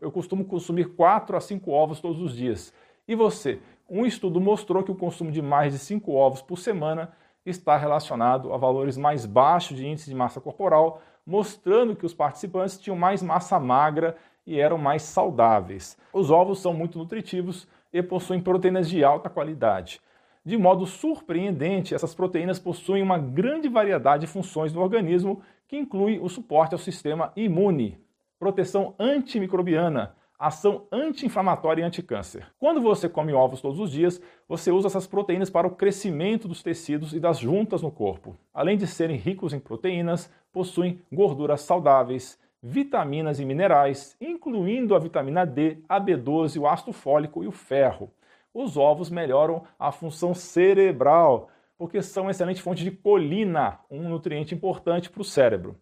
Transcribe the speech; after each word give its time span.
eu 0.00 0.10
costumo 0.10 0.44
consumir 0.44 0.94
4 0.94 1.36
a 1.36 1.40
5 1.40 1.70
ovos 1.70 2.00
todos 2.00 2.20
os 2.20 2.34
dias. 2.34 2.72
E 3.06 3.14
você? 3.14 3.60
Um 3.88 4.06
estudo 4.06 4.40
mostrou 4.40 4.82
que 4.82 4.92
o 4.92 4.94
consumo 4.94 5.30
de 5.30 5.42
mais 5.42 5.72
de 5.72 5.78
5 5.78 6.12
ovos 6.12 6.40
por 6.40 6.58
semana 6.58 7.12
está 7.44 7.76
relacionado 7.76 8.52
a 8.52 8.56
valores 8.56 8.96
mais 8.96 9.26
baixos 9.26 9.76
de 9.76 9.86
índice 9.86 10.08
de 10.08 10.14
massa 10.14 10.40
corporal, 10.40 11.02
mostrando 11.26 11.96
que 11.96 12.06
os 12.06 12.14
participantes 12.14 12.78
tinham 12.78 12.96
mais 12.96 13.22
massa 13.22 13.58
magra 13.58 14.16
e 14.46 14.58
eram 14.58 14.78
mais 14.78 15.02
saudáveis. 15.02 15.96
Os 16.12 16.30
ovos 16.30 16.60
são 16.60 16.72
muito 16.72 16.98
nutritivos 16.98 17.66
e 17.92 18.02
possuem 18.02 18.40
proteínas 18.40 18.88
de 18.88 19.02
alta 19.04 19.28
qualidade. 19.28 20.00
De 20.44 20.56
modo 20.56 20.86
surpreendente, 20.86 21.94
essas 21.94 22.14
proteínas 22.14 22.58
possuem 22.58 23.02
uma 23.02 23.18
grande 23.18 23.68
variedade 23.68 24.22
de 24.22 24.32
funções 24.32 24.72
no 24.72 24.80
organismo, 24.80 25.42
que 25.68 25.76
inclui 25.76 26.18
o 26.18 26.28
suporte 26.28 26.72
ao 26.72 26.78
sistema 26.78 27.32
imune, 27.36 27.98
proteção 28.40 28.94
antimicrobiana, 28.98 30.16
ação 30.38 30.86
anti-inflamatória 30.90 31.82
e 31.82 31.84
anticâncer. 31.84 32.46
Quando 32.58 32.80
você 32.80 33.06
come 33.06 33.34
ovos 33.34 33.60
todos 33.60 33.78
os 33.78 33.92
dias, 33.92 34.18
você 34.48 34.72
usa 34.72 34.86
essas 34.86 35.06
proteínas 35.06 35.50
para 35.50 35.66
o 35.66 35.76
crescimento 35.76 36.48
dos 36.48 36.62
tecidos 36.62 37.12
e 37.12 37.20
das 37.20 37.38
juntas 37.38 37.82
no 37.82 37.90
corpo. 37.90 38.34
Além 38.54 38.78
de 38.78 38.86
serem 38.86 39.18
ricos 39.18 39.52
em 39.52 39.60
proteínas, 39.60 40.30
possuem 40.50 41.02
gorduras 41.12 41.60
saudáveis, 41.60 42.40
vitaminas 42.62 43.38
e 43.40 43.44
minerais, 43.44 44.16
incluindo 44.18 44.94
a 44.94 44.98
vitamina 44.98 45.44
D, 45.44 45.76
a 45.86 46.00
B12, 46.00 46.58
o 46.58 46.66
ácido 46.66 46.94
fólico 46.94 47.44
e 47.44 47.46
o 47.46 47.52
ferro. 47.52 48.10
Os 48.54 48.78
ovos 48.78 49.10
melhoram 49.10 49.64
a 49.78 49.92
função 49.92 50.34
cerebral, 50.34 51.50
porque 51.76 52.00
são 52.00 52.30
excelente 52.30 52.62
fonte 52.62 52.82
de 52.82 52.90
colina, 52.90 53.80
um 53.90 54.08
nutriente 54.08 54.54
importante 54.54 55.10
para 55.10 55.20
o 55.20 55.24
cérebro. 55.24 55.76